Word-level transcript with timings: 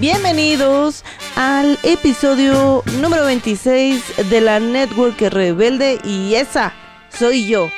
Bienvenidos 0.00 1.02
al 1.34 1.76
episodio 1.82 2.84
número 3.00 3.24
26 3.24 4.30
de 4.30 4.40
la 4.40 4.60
Network 4.60 5.20
Rebelde 5.20 5.98
y 6.04 6.34
esa 6.34 6.72
soy 7.08 7.48
yo. 7.48 7.68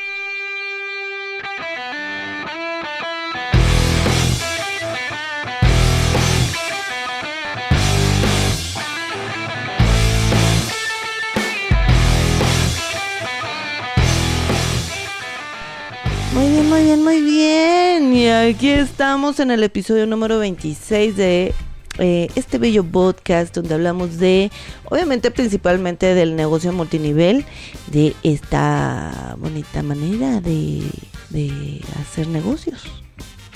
Muy 16.35 16.51
bien, 16.51 16.69
muy 16.69 16.83
bien, 16.85 17.03
muy 17.03 17.23
bien. 17.23 18.13
Y 18.13 18.29
aquí 18.29 18.69
estamos 18.69 19.41
en 19.41 19.51
el 19.51 19.63
episodio 19.63 20.07
número 20.07 20.39
26 20.39 21.17
de 21.17 21.55
eh, 21.99 22.29
este 22.35 22.59
bello 22.59 22.85
podcast 22.85 23.55
donde 23.55 23.75
hablamos 23.75 24.19
de, 24.19 24.51
obviamente 24.85 25.31
principalmente 25.31 26.15
del 26.15 26.37
negocio 26.37 26.73
multinivel, 26.73 27.45
de 27.89 28.15
esta 28.23 29.37
bonita 29.39 29.83
manera 29.83 30.41
de, 30.41 30.83
de 31.31 31.81
hacer 32.01 32.29
negocios, 32.29 32.85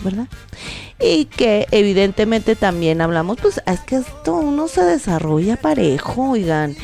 ¿verdad? 0.02 0.26
Y 1.00 1.26
que 1.26 1.66
evidentemente 1.70 2.56
también 2.56 3.00
hablamos, 3.00 3.38
pues 3.40 3.62
es 3.66 3.80
que 3.80 3.96
esto 3.96 4.34
uno 4.34 4.68
se 4.68 4.82
desarrolla 4.82 5.56
parejo, 5.56 6.30
oigan. 6.30 6.76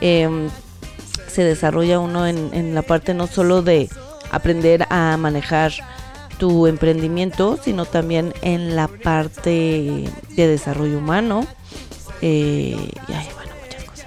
Em, 0.00 0.48
se 1.28 1.42
desarrolla 1.42 1.98
uno 1.98 2.26
en, 2.26 2.50
en 2.52 2.74
la 2.74 2.82
parte 2.82 3.12
no 3.12 3.26
solo 3.26 3.62
de 3.62 3.88
aprender 4.30 4.86
a 4.90 5.16
manejar 5.16 5.72
tu 6.38 6.66
emprendimiento, 6.66 7.58
sino 7.62 7.84
también 7.84 8.32
en 8.42 8.76
la 8.76 8.88
parte 8.88 10.04
de 10.30 10.48
desarrollo 10.48 10.98
humano. 10.98 11.46
Eh, 12.20 12.90
y 13.08 13.12
ay, 13.12 13.28
bueno, 13.34 13.52
muchas 13.62 13.84
cosas. 13.84 14.06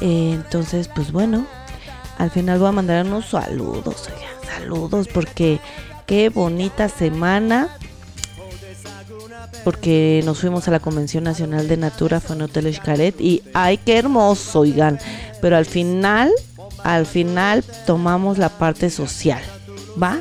Eh, 0.00 0.32
entonces, 0.34 0.88
pues 0.88 1.12
bueno, 1.12 1.46
al 2.18 2.30
final 2.30 2.58
voy 2.58 2.68
a 2.68 2.72
mandar 2.72 3.06
unos 3.06 3.26
saludos, 3.30 4.08
oiga, 4.08 4.58
saludos, 4.58 5.08
porque 5.08 5.60
qué 6.06 6.28
bonita 6.28 6.88
semana. 6.88 7.68
Porque 9.64 10.22
nos 10.24 10.38
fuimos 10.38 10.68
a 10.68 10.70
la 10.70 10.80
Convención 10.80 11.24
Nacional 11.24 11.68
de 11.68 11.76
Natura, 11.76 12.20
fue 12.20 12.34
en 12.34 12.42
Hotel 12.42 12.74
Xcaret, 12.74 13.20
y 13.20 13.42
ay, 13.52 13.76
qué 13.78 13.98
hermoso, 13.98 14.60
oigan. 14.60 14.98
Pero 15.42 15.56
al 15.56 15.66
final, 15.66 16.30
al 16.82 17.04
final 17.04 17.62
tomamos 17.86 18.38
la 18.38 18.48
parte 18.48 18.88
social, 18.88 19.42
¿va? 20.02 20.20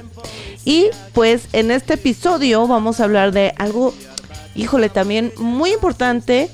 Y 0.66 0.88
pues 1.14 1.48
en 1.54 1.72
este 1.72 1.96
episodio 1.96 2.68
vamos 2.68 3.00
a 3.00 3.06
hablar 3.06 3.32
de 3.32 3.54
algo, 3.58 3.94
híjole, 4.56 4.90
también 4.90 5.32
muy 5.38 5.72
importante 5.72 6.50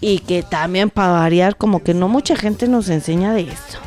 y 0.00 0.20
que 0.20 0.42
también 0.42 0.90
para 0.90 1.12
variar 1.12 1.56
como 1.56 1.82
que 1.82 1.94
no 1.94 2.08
mucha 2.08 2.36
gente 2.36 2.68
nos 2.68 2.88
enseña 2.88 3.32
de 3.32 3.42
esto. 3.42 3.78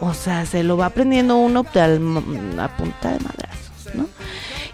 O 0.00 0.14
sea, 0.14 0.46
se 0.46 0.62
lo 0.62 0.76
va 0.76 0.86
aprendiendo 0.86 1.36
uno 1.36 1.60
a 1.60 2.76
punta 2.76 3.12
de 3.12 3.20
madrazos, 3.20 3.94
¿no? 3.94 4.06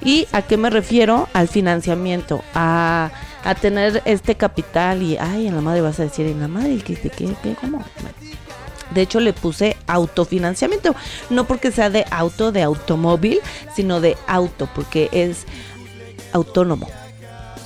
¿Y 0.00 0.28
a 0.30 0.42
qué 0.42 0.56
me 0.56 0.70
refiero? 0.70 1.28
Al 1.32 1.48
financiamiento, 1.48 2.42
a, 2.54 3.10
a 3.42 3.54
tener 3.56 4.02
este 4.04 4.36
capital 4.36 5.02
y, 5.02 5.16
ay, 5.16 5.48
en 5.48 5.56
la 5.56 5.62
madre 5.62 5.80
vas 5.80 5.98
a 5.98 6.04
decir, 6.04 6.26
en 6.26 6.40
la 6.40 6.46
madre, 6.46 6.78
¿qué, 6.78 6.94
qué, 6.94 7.10
qué, 7.10 7.56
cómo? 7.60 7.84
De 8.96 9.02
hecho, 9.02 9.20
le 9.20 9.34
puse 9.34 9.76
autofinanciamiento. 9.86 10.94
No 11.28 11.46
porque 11.46 11.70
sea 11.70 11.90
de 11.90 12.06
auto, 12.10 12.50
de 12.50 12.62
automóvil, 12.62 13.40
sino 13.74 14.00
de 14.00 14.16
auto, 14.26 14.70
porque 14.74 15.10
es 15.12 15.44
autónomo. 16.32 16.88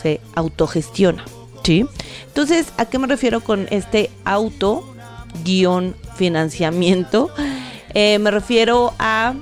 Se 0.03 0.21
autogestiona. 0.35 1.25
¿Sí? 1.63 1.87
Entonces, 2.27 2.73
¿a 2.79 2.87
qué 2.87 2.99
me 2.99 3.07
refiero 3.07 3.43
con 3.43 3.69
este 3.71 4.11
auto 4.25 4.93
guion 5.45 5.95
financiamiento? 6.17 7.31
Eh, 7.95 8.19
me 8.19 8.33
refiero 8.33 8.93
a 8.99 9.35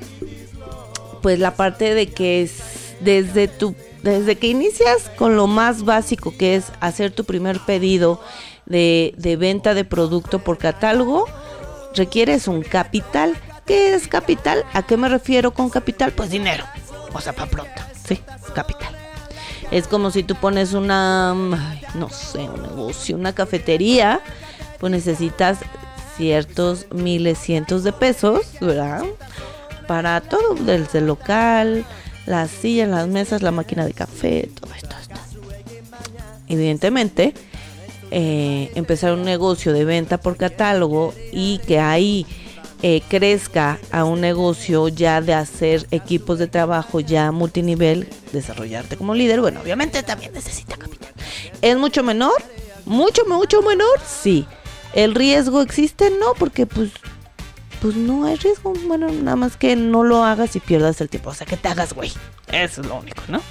pues 1.22 1.38
la 1.38 1.54
parte 1.54 1.94
de 1.94 2.08
que 2.08 2.42
es 2.42 2.96
desde 3.00 3.48
tu 3.48 3.74
desde 4.02 4.36
que 4.36 4.48
inicias 4.48 5.10
con 5.16 5.36
lo 5.36 5.46
más 5.46 5.84
básico 5.84 6.34
que 6.36 6.54
es 6.54 6.66
hacer 6.80 7.12
tu 7.12 7.24
primer 7.24 7.60
pedido 7.60 8.20
de, 8.66 9.14
de 9.16 9.36
venta 9.36 9.74
de 9.74 9.84
producto 9.84 10.38
por 10.38 10.58
catálogo 10.58 11.26
requieres 11.98 12.48
un 12.48 12.62
capital. 12.62 13.36
¿Qué 13.66 13.94
es 13.94 14.08
capital? 14.08 14.64
¿A 14.72 14.82
qué 14.82 14.96
me 14.96 15.10
refiero 15.10 15.52
con 15.52 15.68
capital? 15.68 16.12
Pues 16.12 16.30
dinero. 16.30 16.64
O 17.12 17.20
sea, 17.20 17.34
para 17.34 17.50
pronto. 17.50 17.82
Sí, 18.06 18.20
capital. 18.54 18.96
Es 19.70 19.86
como 19.86 20.10
si 20.10 20.22
tú 20.22 20.34
pones 20.34 20.72
una, 20.72 21.34
no 21.94 22.08
sé, 22.08 22.38
un 22.38 22.62
negocio, 22.62 23.16
una 23.16 23.34
cafetería, 23.34 24.20
pues 24.78 24.90
necesitas 24.90 25.58
ciertos 26.16 26.86
miles, 26.90 27.38
cientos 27.38 27.84
de 27.84 27.92
pesos, 27.92 28.46
¿verdad? 28.62 29.04
Para 29.86 30.22
todo, 30.22 30.54
desde 30.54 31.00
el 31.00 31.06
local, 31.06 31.84
las 32.24 32.50
sillas, 32.50 32.88
las 32.88 33.08
mesas, 33.08 33.42
la 33.42 33.50
máquina 33.50 33.84
de 33.84 33.92
café, 33.92 34.48
todo 34.58 34.72
esto. 34.74 34.96
esto. 35.00 35.20
Evidentemente, 36.48 37.34
eh, 38.10 38.70
empezar 38.74 39.12
un 39.12 39.24
negocio 39.24 39.72
de 39.72 39.84
venta 39.84 40.18
por 40.18 40.36
catálogo 40.36 41.14
y 41.32 41.58
que 41.66 41.78
ahí 41.78 42.26
eh, 42.82 43.02
crezca 43.08 43.78
a 43.90 44.04
un 44.04 44.20
negocio 44.20 44.86
ya 44.88 45.20
de 45.20 45.34
hacer 45.34 45.86
equipos 45.90 46.38
de 46.38 46.46
trabajo 46.46 47.00
ya 47.00 47.32
multinivel, 47.32 48.08
desarrollarte 48.32 48.96
como 48.96 49.14
líder, 49.14 49.40
bueno, 49.40 49.60
obviamente 49.60 50.02
también 50.02 50.32
necesita 50.32 50.76
capital. 50.76 51.12
¿Es 51.60 51.76
mucho 51.76 52.02
menor? 52.02 52.40
¿Mucho, 52.86 53.26
mucho 53.26 53.62
menor? 53.62 54.00
Sí. 54.06 54.46
¿El 54.94 55.14
riesgo 55.14 55.60
existe? 55.60 56.10
No, 56.10 56.34
porque 56.38 56.66
pues, 56.66 56.90
pues 57.82 57.96
no 57.96 58.24
hay 58.24 58.36
riesgo. 58.36 58.72
Bueno, 58.86 59.10
nada 59.10 59.36
más 59.36 59.56
que 59.56 59.76
no 59.76 60.04
lo 60.04 60.24
hagas 60.24 60.56
y 60.56 60.60
pierdas 60.60 61.00
el 61.00 61.08
tiempo. 61.08 61.30
O 61.30 61.34
sea, 61.34 61.46
que 61.46 61.56
te 61.56 61.68
hagas, 61.68 61.92
güey. 61.92 62.12
Eso 62.50 62.80
es 62.80 62.86
lo 62.86 62.96
único, 62.96 63.22
¿no? 63.28 63.42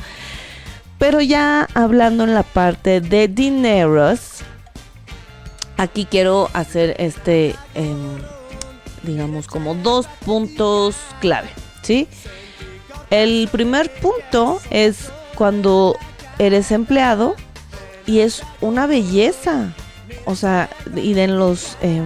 Pero 0.97 1.22
ya 1.22 1.68
hablando 1.74 2.24
en 2.24 2.34
la 2.34 2.44
parte 2.44 3.02
de 3.02 3.28
dineros, 3.28 4.41
aquí 5.78 6.06
quiero 6.06 6.50
hacer 6.53 6.96
este, 6.97 7.56
eh, 7.75 7.96
digamos, 9.03 9.47
como 9.47 9.75
dos 9.75 10.08
puntos 10.25 10.96
clave, 11.22 11.50
¿sí? 11.84 12.08
El 13.09 13.47
primer 13.52 13.91
punto 13.94 14.59
es 14.69 15.12
cuando 15.35 15.96
eres 16.40 16.72
empleado 16.72 17.35
y 18.06 18.19
es 18.19 18.41
una 18.59 18.88
belleza. 18.88 19.74
O 20.25 20.35
sea, 20.35 20.69
y 20.96 21.18
en 21.19 21.38
los... 21.38 21.78
Eh, 21.81 22.02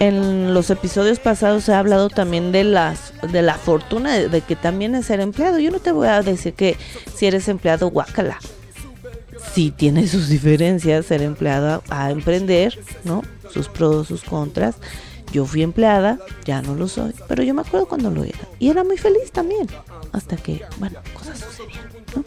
en 0.00 0.54
los 0.54 0.70
episodios 0.70 1.18
pasados 1.18 1.68
he 1.68 1.74
hablado 1.74 2.08
también 2.08 2.52
de 2.52 2.64
las 2.64 3.12
de 3.30 3.42
la 3.42 3.54
fortuna 3.54 4.14
de, 4.14 4.40
que 4.40 4.56
también 4.56 4.94
es 4.94 5.06
ser 5.06 5.20
empleado. 5.20 5.58
Yo 5.58 5.70
no 5.70 5.78
te 5.78 5.92
voy 5.92 6.08
a 6.08 6.22
decir 6.22 6.54
que 6.54 6.76
si 7.14 7.26
eres 7.26 7.48
empleado, 7.48 7.90
guácala. 7.90 8.38
Sí 9.52 9.72
tiene 9.76 10.06
sus 10.08 10.28
diferencias 10.28 11.06
ser 11.06 11.22
empleado 11.22 11.82
a, 11.88 12.06
a 12.06 12.10
emprender, 12.10 12.78
¿no? 13.04 13.22
Sus 13.52 13.68
pros, 13.68 14.08
sus 14.08 14.22
contras. 14.22 14.76
Yo 15.32 15.46
fui 15.46 15.62
empleada, 15.62 16.18
ya 16.44 16.62
no 16.62 16.76
lo 16.76 16.86
soy, 16.86 17.12
pero 17.26 17.42
yo 17.42 17.54
me 17.54 17.62
acuerdo 17.62 17.86
cuando 17.86 18.10
lo 18.10 18.22
era. 18.22 18.38
Y 18.60 18.70
era 18.70 18.84
muy 18.84 18.96
feliz 18.96 19.32
también, 19.32 19.66
hasta 20.12 20.36
que, 20.36 20.62
bueno, 20.78 21.00
cosas 21.12 21.40
sucedían, 21.40 21.88
¿no? 22.14 22.24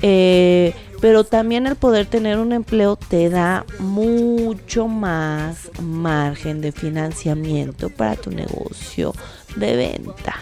Eh, 0.00 0.74
pero 1.04 1.22
también 1.22 1.66
el 1.66 1.76
poder 1.76 2.06
tener 2.06 2.38
un 2.38 2.54
empleo 2.54 2.96
te 2.96 3.28
da 3.28 3.66
mucho 3.78 4.88
más 4.88 5.70
margen 5.82 6.62
de 6.62 6.72
financiamiento 6.72 7.90
para 7.90 8.16
tu 8.16 8.30
negocio 8.30 9.12
de 9.54 9.76
venta 9.76 10.34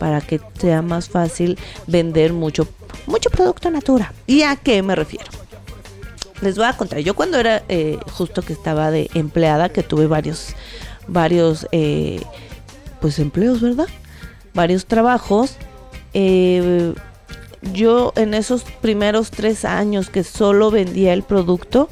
para 0.00 0.22
que 0.22 0.40
sea 0.58 0.82
más 0.82 1.08
fácil 1.08 1.56
vender 1.86 2.32
mucho 2.32 2.66
mucho 3.06 3.30
producto 3.30 3.70
natura. 3.70 4.12
Y 4.26 4.42
a 4.42 4.56
qué 4.56 4.82
me 4.82 4.96
refiero 4.96 5.30
les 6.40 6.56
voy 6.56 6.66
a 6.66 6.72
contar. 6.72 6.98
Yo 6.98 7.14
cuando 7.14 7.38
era 7.38 7.62
eh, 7.68 8.00
justo 8.10 8.42
que 8.42 8.52
estaba 8.52 8.90
de 8.90 9.08
empleada 9.14 9.68
que 9.68 9.84
tuve 9.84 10.08
varios 10.08 10.48
varios 11.06 11.68
eh, 11.70 12.20
pues 13.00 13.20
empleos 13.20 13.60
verdad 13.60 13.86
varios 14.52 14.86
trabajos 14.86 15.54
eh, 16.12 16.92
yo 17.62 18.12
en 18.16 18.34
esos 18.34 18.62
primeros 18.62 19.30
tres 19.30 19.64
años 19.64 20.10
que 20.10 20.24
solo 20.24 20.70
vendía 20.70 21.12
el 21.12 21.22
producto, 21.22 21.88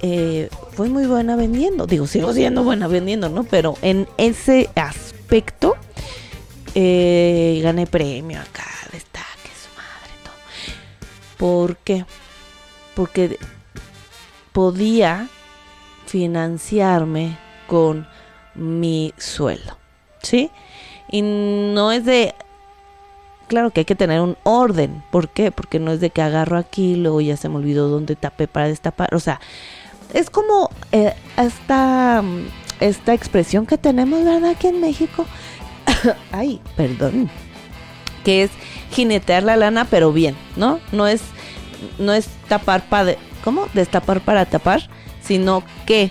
eh, 0.00 0.48
fue 0.72 0.88
muy 0.88 1.06
buena 1.06 1.36
vendiendo. 1.36 1.86
Digo, 1.86 2.06
sigo 2.06 2.32
siendo 2.32 2.62
buena 2.62 2.88
vendiendo, 2.88 3.28
¿no? 3.28 3.44
Pero 3.44 3.76
en 3.82 4.08
ese 4.18 4.68
aspecto 4.74 5.76
eh, 6.74 7.60
gané 7.62 7.86
premio 7.86 8.40
acá, 8.40 8.66
destaque, 8.92 9.50
su 9.62 9.74
madre, 9.76 10.12
todo. 10.22 10.34
¿Por 11.38 11.76
qué? 11.78 12.04
Porque 12.94 13.38
podía 14.52 15.28
financiarme 16.06 17.38
con 17.66 18.06
mi 18.54 19.14
sueldo, 19.16 19.76
¿sí? 20.22 20.50
Y 21.10 21.22
no 21.22 21.92
es 21.92 22.04
de 22.04 22.34
claro 23.44 23.70
que 23.70 23.80
hay 23.80 23.84
que 23.84 23.94
tener 23.94 24.20
un 24.20 24.36
orden. 24.42 25.02
¿Por 25.10 25.28
qué? 25.28 25.50
Porque 25.50 25.78
no 25.78 25.92
es 25.92 26.00
de 26.00 26.10
que 26.10 26.22
agarro 26.22 26.58
aquí, 26.58 26.96
luego 26.96 27.20
ya 27.20 27.36
se 27.36 27.48
me 27.48 27.56
olvidó 27.56 27.88
dónde 27.88 28.16
tapé 28.16 28.48
para 28.48 28.68
destapar. 28.68 29.14
O 29.14 29.20
sea, 29.20 29.40
es 30.12 30.30
como 30.30 30.70
eh, 30.92 31.14
esta, 31.36 32.22
esta 32.80 33.14
expresión 33.14 33.66
que 33.66 33.78
tenemos, 33.78 34.24
¿verdad? 34.24 34.50
Aquí 34.50 34.68
en 34.68 34.80
México. 34.80 35.26
Ay, 36.32 36.60
perdón. 36.76 37.30
Que 38.24 38.44
es 38.44 38.50
jinetear 38.90 39.42
la 39.42 39.56
lana, 39.56 39.86
pero 39.86 40.12
bien, 40.12 40.36
¿no? 40.56 40.80
No 40.92 41.06
es, 41.06 41.22
no 41.98 42.12
es 42.12 42.28
tapar 42.48 42.88
para... 42.88 43.14
¿Cómo? 43.42 43.66
Destapar 43.74 44.20
para 44.22 44.46
tapar, 44.46 44.88
sino 45.22 45.62
que 45.84 46.10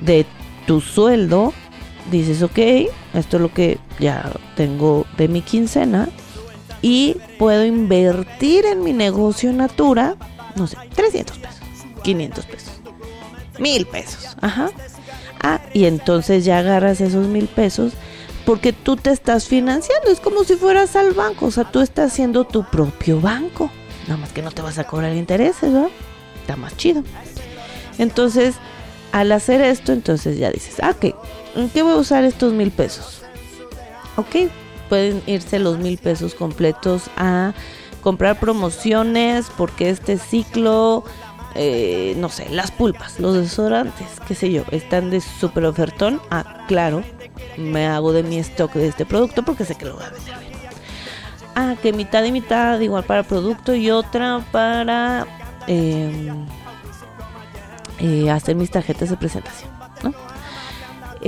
de 0.00 0.26
tu 0.66 0.80
sueldo 0.80 1.52
dices, 2.10 2.42
ok, 2.42 2.58
esto 3.14 3.36
es 3.36 3.40
lo 3.40 3.52
que 3.52 3.78
ya 3.98 4.32
tengo 4.56 5.06
de 5.16 5.28
mi 5.28 5.42
quincena 5.42 6.08
y 6.88 7.16
puedo 7.36 7.64
invertir 7.64 8.64
en 8.64 8.84
mi 8.84 8.92
negocio 8.92 9.52
Natura, 9.52 10.14
no 10.54 10.68
sé, 10.68 10.76
300 10.94 11.36
pesos, 11.36 11.60
500 12.04 12.46
pesos, 12.46 12.72
mil 13.58 13.86
pesos, 13.86 14.36
ajá. 14.40 14.70
Ah, 15.42 15.60
y 15.74 15.86
entonces 15.86 16.44
ya 16.44 16.60
agarras 16.60 17.00
esos 17.00 17.26
mil 17.26 17.48
pesos 17.48 17.94
porque 18.44 18.72
tú 18.72 18.94
te 18.94 19.10
estás 19.10 19.46
financiando, 19.48 20.12
es 20.12 20.20
como 20.20 20.44
si 20.44 20.54
fueras 20.54 20.94
al 20.94 21.12
banco, 21.12 21.46
o 21.46 21.50
sea, 21.50 21.64
tú 21.64 21.80
estás 21.80 22.12
haciendo 22.12 22.44
tu 22.44 22.62
propio 22.62 23.20
banco, 23.20 23.68
nada 24.06 24.18
más 24.18 24.32
que 24.32 24.42
no 24.42 24.52
te 24.52 24.62
vas 24.62 24.78
a 24.78 24.84
cobrar 24.84 25.12
intereses, 25.12 25.72
¿verdad? 25.72 25.90
Está 26.40 26.54
más 26.54 26.76
chido. 26.76 27.02
Entonces, 27.98 28.54
al 29.10 29.32
hacer 29.32 29.60
esto, 29.60 29.92
entonces 29.92 30.38
ya 30.38 30.52
dices, 30.52 30.76
ah, 30.80 30.90
ok, 30.90 31.16
¿en 31.56 31.68
qué 31.68 31.82
voy 31.82 31.94
a 31.94 31.96
usar 31.96 32.22
estos 32.22 32.52
mil 32.52 32.70
pesos? 32.70 33.22
Ok, 34.14 34.36
pueden 34.88 35.22
irse 35.26 35.58
los 35.58 35.78
mil 35.78 35.98
pesos 35.98 36.34
completos 36.34 37.10
a 37.16 37.54
comprar 38.02 38.38
promociones 38.38 39.50
porque 39.56 39.90
este 39.90 40.18
ciclo, 40.18 41.04
eh, 41.54 42.14
no 42.18 42.28
sé, 42.28 42.48
las 42.50 42.70
pulpas, 42.70 43.18
los 43.18 43.34
desodorantes, 43.34 44.06
qué 44.28 44.34
sé 44.34 44.52
yo, 44.52 44.62
están 44.70 45.10
de 45.10 45.20
super 45.20 45.64
ofertón. 45.64 46.20
Ah, 46.30 46.64
claro, 46.68 47.02
me 47.56 47.86
hago 47.86 48.12
de 48.12 48.22
mi 48.22 48.38
stock 48.38 48.72
de 48.74 48.88
este 48.88 49.06
producto 49.06 49.42
porque 49.42 49.64
sé 49.64 49.74
que 49.74 49.86
lo 49.86 49.94
voy 49.94 50.04
a 50.04 50.10
vender 50.10 50.38
bien. 50.38 50.52
Ah, 51.56 51.74
que 51.82 51.92
mitad 51.92 52.22
y 52.22 52.32
mitad 52.32 52.78
igual 52.80 53.04
para 53.04 53.22
producto 53.22 53.74
y 53.74 53.90
otra 53.90 54.44
para 54.52 55.26
em, 55.66 56.46
eh, 57.98 58.30
hacer 58.30 58.54
mis 58.56 58.70
tarjetas 58.70 59.10
de 59.10 59.16
presentación, 59.16 59.70
¿no? 60.02 60.12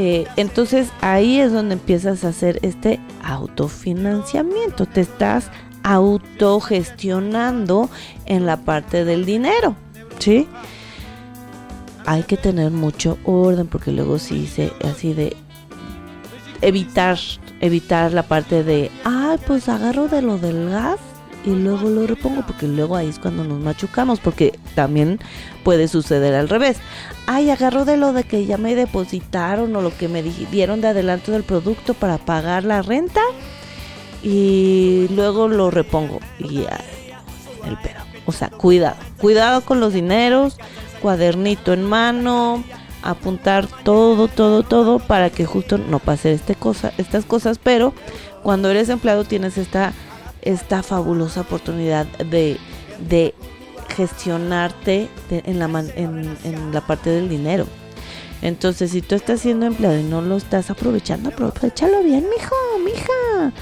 Eh, 0.00 0.28
entonces 0.36 0.92
ahí 1.00 1.40
es 1.40 1.52
donde 1.52 1.72
empiezas 1.72 2.22
a 2.22 2.28
hacer 2.28 2.60
este 2.62 3.00
autofinanciamiento, 3.24 4.86
te 4.86 5.00
estás 5.00 5.50
autogestionando 5.82 7.90
en 8.24 8.46
la 8.46 8.58
parte 8.58 9.04
del 9.04 9.24
dinero, 9.24 9.74
¿sí? 10.20 10.46
Hay 12.06 12.22
que 12.22 12.36
tener 12.36 12.70
mucho 12.70 13.18
orden 13.24 13.66
porque 13.66 13.90
luego 13.90 14.20
sí 14.20 14.46
se 14.46 14.72
así 14.84 15.14
de 15.14 15.36
evitar 16.60 17.18
evitar 17.60 18.12
la 18.12 18.22
parte 18.22 18.62
de, 18.62 18.92
ay, 19.02 19.40
pues 19.48 19.68
agarro 19.68 20.06
de 20.06 20.22
lo 20.22 20.38
del 20.38 20.70
gas 20.70 21.00
y 21.48 21.54
luego 21.54 21.88
lo 21.88 22.06
repongo 22.06 22.42
porque 22.46 22.68
luego 22.68 22.94
ahí 22.94 23.08
es 23.08 23.18
cuando 23.18 23.42
nos 23.42 23.58
machucamos 23.58 24.20
porque 24.20 24.58
también 24.74 25.18
puede 25.64 25.88
suceder 25.88 26.34
al 26.34 26.50
revés. 26.50 26.76
Ay, 27.26 27.48
agarro 27.48 27.86
de 27.86 27.96
lo 27.96 28.12
de 28.12 28.24
que 28.24 28.44
ya 28.44 28.58
me 28.58 28.74
depositaron 28.74 29.74
o 29.74 29.80
lo 29.80 29.96
que 29.96 30.08
me 30.08 30.22
dieron 30.22 30.82
de 30.82 30.88
adelanto 30.88 31.32
del 31.32 31.44
producto 31.44 31.94
para 31.94 32.18
pagar 32.18 32.64
la 32.64 32.82
renta 32.82 33.22
y 34.22 35.06
luego 35.14 35.48
lo 35.48 35.70
repongo 35.70 36.20
y 36.38 36.58
el 36.58 37.78
pedo. 37.82 38.02
O 38.26 38.32
sea, 38.32 38.50
cuidado, 38.50 38.96
cuidado 39.18 39.62
con 39.62 39.80
los 39.80 39.94
dineros, 39.94 40.58
cuadernito 41.00 41.72
en 41.72 41.82
mano, 41.82 42.62
apuntar 43.02 43.66
todo, 43.84 44.28
todo, 44.28 44.64
todo 44.64 44.98
para 44.98 45.30
que 45.30 45.46
justo 45.46 45.78
no 45.78 45.98
pase 45.98 46.34
este 46.34 46.54
cosa, 46.54 46.92
estas 46.98 47.24
cosas, 47.24 47.58
pero 47.58 47.94
cuando 48.42 48.68
eres 48.68 48.90
empleado 48.90 49.24
tienes 49.24 49.56
esta 49.56 49.94
esta 50.48 50.82
fabulosa 50.82 51.42
oportunidad 51.42 52.06
de, 52.06 52.56
de 53.08 53.34
gestionarte 53.94 55.08
en, 55.30 55.58
la 55.58 55.66
en, 55.94 56.72
la 56.72 56.80
parte 56.80 57.10
del 57.10 57.28
dinero. 57.28 57.66
Entonces, 58.40 58.92
si 58.92 59.02
tú 59.02 59.14
estás 59.14 59.40
siendo 59.40 59.66
empleado 59.66 59.98
y 59.98 60.04
no 60.04 60.22
lo 60.22 60.36
estás 60.36 60.70
aprovechando, 60.70 61.28
aprovechalo 61.28 62.02
bien, 62.02 62.24
mijo, 62.30 62.54
mija. 62.82 63.52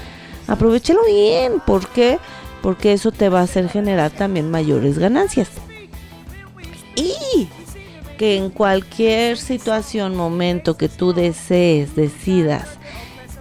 Aprovechalo 0.47 1.03
bien. 1.05 1.59
¿Por 1.65 1.87
qué? 1.89 2.19
Porque 2.61 2.93
eso 2.93 3.11
te 3.11 3.27
va 3.27 3.41
a 3.41 3.43
hacer 3.43 3.67
generar 3.67 4.11
también 4.11 4.49
mayores 4.49 4.97
ganancias. 4.97 5.49
Y 6.95 7.49
que 8.17 8.37
en 8.37 8.49
cualquier 8.49 9.37
situación, 9.37 10.15
momento 10.15 10.77
que 10.77 10.87
tú 10.87 11.11
desees, 11.13 11.95
decidas, 11.95 12.67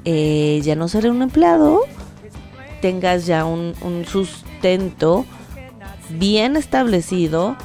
eh, 0.04 0.60
ya 0.64 0.74
no 0.74 0.88
seré 0.88 1.10
un 1.10 1.22
empleado, 1.22 1.82
tengas 2.86 3.26
ya 3.26 3.44
un, 3.44 3.74
sustento 4.06 5.26
bien 6.08 6.56
establecido, 6.56 7.56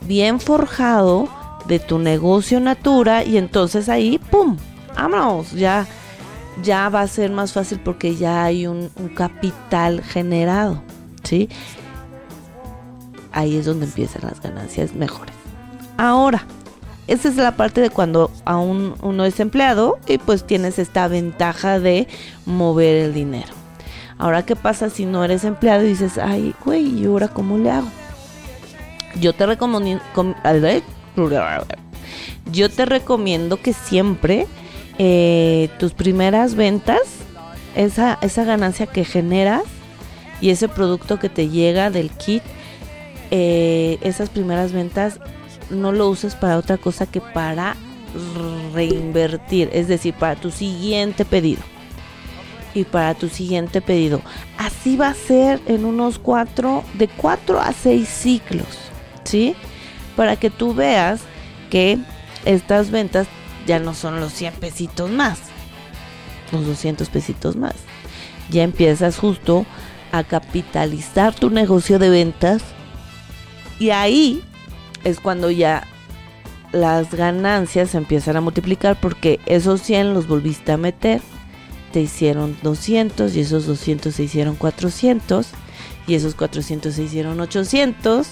bien 0.00 0.40
forjado 0.40 1.28
de 1.68 1.78
tu 1.78 2.00
negocio 2.00 2.58
Natura 2.58 3.22
y 3.22 3.36
entonces 3.36 3.88
ahí, 3.88 4.18
¡pum! 4.18 4.56
Vámonos, 4.96 5.52
ya, 5.52 5.86
ya 6.60 6.88
va 6.88 7.02
a 7.02 7.06
ser 7.06 7.30
más 7.30 7.52
fácil 7.52 7.78
porque 7.78 8.16
ya 8.16 8.42
hay 8.42 8.66
un, 8.66 8.90
un 8.96 9.10
capital 9.10 10.02
generado, 10.02 10.82
¿sí? 11.22 11.48
Ahí 13.30 13.58
es 13.58 13.66
donde 13.66 13.86
empiezan 13.86 14.22
las 14.22 14.42
ganancias 14.42 14.92
mejores. 14.92 15.36
Ahora, 15.96 16.44
esa 17.06 17.28
es 17.28 17.36
la 17.36 17.56
parte 17.56 17.80
de 17.80 17.90
cuando 17.90 18.32
aún 18.44 18.96
uno 19.02 19.24
es 19.24 19.38
empleado 19.38 20.00
y 20.08 20.18
pues 20.18 20.44
tienes 20.44 20.80
esta 20.80 21.06
ventaja 21.06 21.78
de 21.78 22.08
mover 22.44 22.96
el 22.96 23.14
dinero. 23.14 23.57
Ahora, 24.18 24.44
¿qué 24.44 24.56
pasa 24.56 24.90
si 24.90 25.06
no 25.06 25.24
eres 25.24 25.44
empleado 25.44 25.84
y 25.84 25.90
dices, 25.90 26.18
ay, 26.18 26.52
güey, 26.64 26.86
¿y 27.00 27.06
ahora 27.06 27.28
cómo 27.28 27.56
le 27.56 27.70
hago? 27.70 27.88
Yo 29.20 29.32
te 29.32 29.46
recomiendo, 29.46 30.02
yo 32.52 32.68
te 32.68 32.84
recomiendo 32.84 33.56
que 33.62 33.72
siempre 33.72 34.46
eh, 34.98 35.70
tus 35.78 35.92
primeras 35.92 36.56
ventas, 36.56 37.00
esa, 37.76 38.18
esa 38.20 38.44
ganancia 38.44 38.86
que 38.86 39.04
generas 39.04 39.62
y 40.40 40.50
ese 40.50 40.68
producto 40.68 41.20
que 41.20 41.28
te 41.28 41.48
llega 41.48 41.90
del 41.90 42.10
kit, 42.10 42.42
eh, 43.30 43.98
esas 44.00 44.30
primeras 44.30 44.72
ventas 44.72 45.20
no 45.70 45.92
lo 45.92 46.08
uses 46.08 46.34
para 46.34 46.56
otra 46.56 46.76
cosa 46.76 47.06
que 47.06 47.20
para 47.20 47.76
reinvertir, 48.74 49.70
es 49.72 49.86
decir, 49.86 50.14
para 50.14 50.34
tu 50.34 50.50
siguiente 50.50 51.24
pedido 51.24 51.62
y 52.74 52.84
para 52.84 53.14
tu 53.14 53.28
siguiente 53.28 53.80
pedido. 53.80 54.22
Así 54.56 54.96
va 54.96 55.08
a 55.08 55.14
ser 55.14 55.60
en 55.66 55.84
unos 55.84 56.18
cuatro, 56.18 56.84
de 56.94 57.08
cuatro 57.08 57.60
a 57.60 57.72
seis 57.72 58.08
ciclos, 58.08 58.66
¿sí? 59.24 59.54
Para 60.16 60.36
que 60.36 60.50
tú 60.50 60.74
veas 60.74 61.20
que 61.70 61.98
estas 62.44 62.90
ventas 62.90 63.26
ya 63.66 63.78
no 63.78 63.94
son 63.94 64.20
los 64.20 64.32
100 64.32 64.54
pesitos 64.54 65.10
más, 65.10 65.38
los 66.52 66.66
200 66.66 67.08
pesitos 67.08 67.56
más. 67.56 67.74
Ya 68.50 68.62
empiezas 68.62 69.18
justo 69.18 69.66
a 70.10 70.24
capitalizar 70.24 71.34
tu 71.34 71.50
negocio 71.50 71.98
de 71.98 72.08
ventas 72.08 72.62
y 73.78 73.90
ahí 73.90 74.42
es 75.04 75.20
cuando 75.20 75.50
ya 75.50 75.84
las 76.72 77.14
ganancias 77.14 77.90
se 77.90 77.98
empiezan 77.98 78.36
a 78.36 78.40
multiplicar 78.40 78.98
porque 79.00 79.40
esos 79.46 79.82
100 79.82 80.14
los 80.14 80.26
volviste 80.26 80.72
a 80.72 80.76
meter 80.76 81.20
te 81.98 82.02
hicieron 82.02 82.56
200 82.62 83.34
y 83.34 83.40
esos 83.40 83.66
200 83.66 84.14
se 84.14 84.22
hicieron 84.22 84.54
400 84.54 85.48
y 86.06 86.14
esos 86.14 86.36
400 86.36 86.94
se 86.94 87.02
hicieron 87.02 87.40
800 87.40 88.28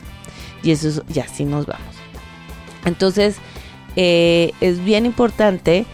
y 0.63 0.71
eso 0.71 1.03
y 1.13 1.19
así 1.19 1.45
nos 1.45 1.67
vamos. 1.67 1.97
Entonces 2.85 3.39
eh, 3.97 4.53
es 4.61 4.85
bien 4.85 5.05
importante 5.05 5.85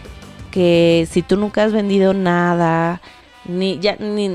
que 0.51 1.07
si 1.09 1.23
tú 1.23 1.35
nunca 1.35 1.63
has 1.63 1.73
vendido 1.73 2.13
nada, 2.13 3.01
ni 3.45 3.79
ya 3.79 3.95
ni 3.95 4.29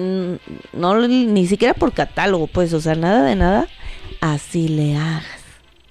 no 0.73 1.07
ni 1.07 1.47
siquiera 1.47 1.75
por 1.75 1.93
catálogo, 1.93 2.49
pues, 2.49 2.73
o 2.73 2.81
sea, 2.81 2.97
nada 2.97 3.23
de 3.23 3.37
nada, 3.37 3.69
así 4.21 4.67
le 4.67 4.97
hagas, 4.97 5.45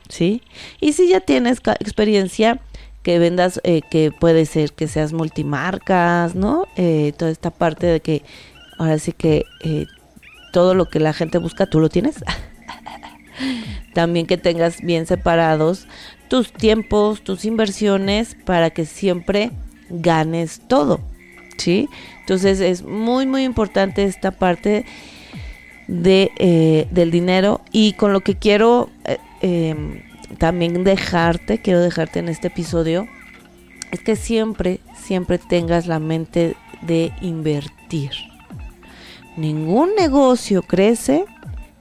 ¿sí? 0.09 0.41
Y 0.81 0.91
si 0.91 1.07
ya 1.07 1.21
tienes 1.21 1.61
experiencia, 1.79 2.59
que 3.07 3.19
vendas, 3.19 3.61
eh, 3.63 3.83
que 3.89 4.11
puede 4.11 4.45
ser 4.45 4.73
que 4.73 4.89
seas 4.89 5.13
multimarcas, 5.13 6.35
¿no? 6.35 6.67
Eh, 6.75 7.13
toda 7.17 7.31
esta 7.31 7.51
parte 7.51 7.87
de 7.87 8.01
que 8.01 8.21
ahora 8.77 8.99
sí 8.99 9.13
que 9.13 9.45
eh, 9.63 9.85
todo 10.51 10.75
lo 10.75 10.89
que 10.89 10.99
la 10.99 11.13
gente 11.13 11.37
busca, 11.37 11.67
tú 11.67 11.79
lo 11.79 11.87
tienes. 11.87 12.15
También 13.93 14.27
que 14.27 14.35
tengas 14.35 14.81
bien 14.81 15.05
separados 15.05 15.87
tus 16.27 16.51
tiempos, 16.51 17.21
tus 17.21 17.45
inversiones, 17.45 18.35
para 18.43 18.71
que 18.71 18.83
siempre 18.83 19.51
ganes 19.89 20.59
todo, 20.67 20.99
¿sí? 21.55 21.87
Entonces 22.19 22.59
es 22.59 22.83
muy, 22.83 23.25
muy 23.25 23.45
importante 23.45 24.03
esta 24.03 24.31
parte 24.31 24.83
de, 25.87 26.85
del 26.91 27.11
dinero 27.11 27.61
y 27.71 27.93
con 27.93 28.11
lo 28.11 28.19
que 28.19 28.35
quiero 28.35 28.89
em, 29.41 30.01
también 30.37 30.83
dejarte, 30.83 31.61
quiero 31.61 31.81
dejarte 31.81 32.19
en 32.19 32.29
este 32.29 32.47
episodio, 32.47 33.07
es 33.91 34.01
que 34.01 34.15
siempre, 34.15 34.79
siempre 35.01 35.37
tengas 35.37 35.87
la 35.87 35.99
mente 35.99 36.55
de 36.81 37.11
invertir. 37.21 38.11
Ningún 39.37 39.91
negocio 39.95 40.61
crece 40.63 41.25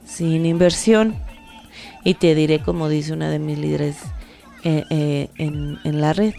sin 0.05 0.45
inversión. 0.45 1.15
Y 2.03 2.13
te 2.13 2.35
diré, 2.35 2.59
como 2.59 2.87
dice 2.87 3.13
una 3.13 3.29
de 3.29 3.39
mis 3.39 3.57
líderes 3.57 3.97
eh, 4.63 5.29
en, 5.37 5.77
en 5.83 6.01
la 6.01 6.13
red, 6.13 6.33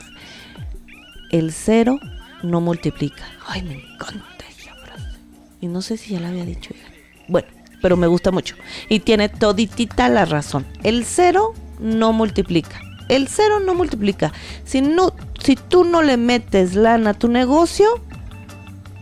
el 1.30 1.52
cero 1.52 1.98
no 2.42 2.60
multiplica. 2.60 3.24
Ay, 3.46 3.62
me 3.62 3.74
encanta 3.74 4.44
esa. 4.48 4.72
Y 5.60 5.66
no 5.66 5.82
sé 5.82 5.96
si 5.96 6.12
ya 6.12 6.20
la 6.20 6.28
había 6.28 6.44
dicho. 6.44 6.72
Bueno, 7.26 7.48
pero 7.82 7.96
me 7.96 8.06
gusta 8.06 8.30
mucho. 8.30 8.54
Y 8.88 9.00
tiene 9.00 9.28
toditita 9.28 10.08
la 10.08 10.24
razón. 10.24 10.64
El 10.82 11.04
cero 11.04 11.52
no 11.78 12.12
multiplica. 12.12 12.80
El 13.08 13.28
cero 13.28 13.60
no 13.60 13.74
multiplica. 13.74 14.32
Si, 14.64 14.80
no, 14.80 15.12
si 15.42 15.56
tú 15.56 15.84
no 15.84 16.02
le 16.02 16.16
metes 16.16 16.74
lana 16.74 17.10
a 17.10 17.14
tu 17.14 17.28
negocio, 17.28 17.86